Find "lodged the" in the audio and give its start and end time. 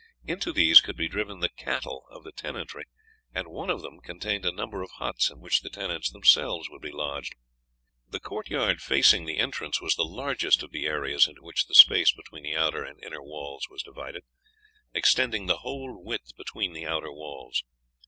6.91-8.19